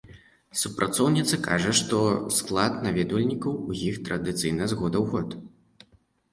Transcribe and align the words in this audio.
Супрацоўніца 0.61 1.37
кажа, 1.47 1.73
што 1.81 1.99
склад 2.39 2.81
наведвальнікаў 2.87 3.53
у 3.61 3.79
іх 3.93 4.03
традыцыйны 4.11 4.63
з 4.75 4.83
года 4.85 4.97
ў 5.03 5.05
год. 5.15 5.29